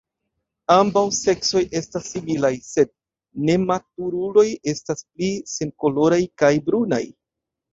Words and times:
Ambaŭ 0.75 1.03
seksoj 1.17 1.61
estas 1.79 2.07
similaj, 2.13 2.51
sed 2.69 2.91
nematuruloj 3.51 4.47
estas 4.75 5.07
pli 5.07 5.31
senkoloraj 5.57 6.23
kaj 6.45 6.53
brunaj. 6.71 7.03